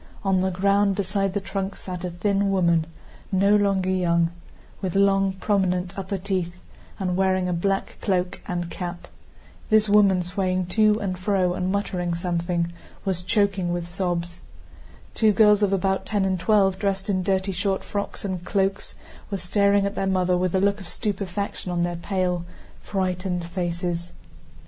[0.23, 2.87] On the ground, beside the trunks, sat a thin woman
[3.31, 4.31] no longer young,
[4.81, 6.55] with long, prominent upper teeth,
[6.99, 9.07] and wearing a black cloak and cap.
[9.69, 12.73] This woman, swaying to and fro and muttering something,
[13.05, 14.39] was choking with sobs.
[15.13, 18.95] Two girls of about ten and twelve, dressed in dirty short frocks and cloaks,
[19.29, 22.43] were staring at their mother with a look of stupefaction on their pale
[22.81, 24.09] frightened faces.